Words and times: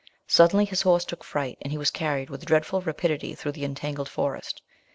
Suddenly 0.25 0.65
his 0.65 0.81
horse 0.81 1.05
took 1.05 1.23
fright, 1.23 1.59
and 1.61 1.71
he 1.71 1.77
was 1.77 1.91
carried 1.91 2.31
with 2.31 2.43
dreadful 2.43 2.81
rapidity 2.81 3.35
through 3.35 3.51
the 3.51 3.63
entangled 3.65 4.09
forest. 4.09 4.63